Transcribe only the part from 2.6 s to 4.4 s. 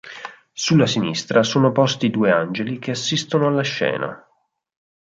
che assistono alla scena.